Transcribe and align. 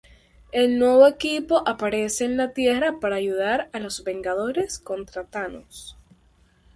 El 0.51 0.79
nuevo 0.79 1.05
equipo 1.05 1.61
aparece 1.69 2.25
en 2.25 2.35
la 2.35 2.53
Tierra 2.53 2.99
para 2.99 3.17
ayudar 3.17 3.69
a 3.71 3.77
los 3.77 4.03
Vengadores 4.03 4.79
contra 4.79 5.25
Thanos. 5.25 5.95